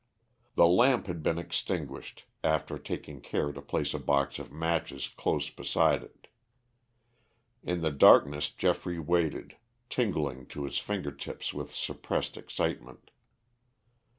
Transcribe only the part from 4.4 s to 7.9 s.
matches close beside it. In